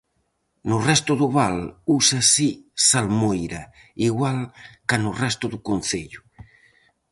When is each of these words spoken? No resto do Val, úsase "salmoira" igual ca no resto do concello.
No 0.69 0.77
resto 0.89 1.11
do 1.21 1.27
Val, 1.37 1.57
úsase 1.99 2.49
"salmoira" 2.87 3.63
igual 4.09 4.39
ca 4.87 4.97
no 5.03 5.11
resto 5.23 5.45
do 5.53 5.59
concello. 5.69 6.21